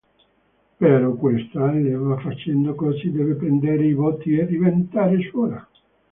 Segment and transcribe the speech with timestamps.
[0.79, 5.67] Però questa allieva facendo così deve prendere i voti e diventare suora.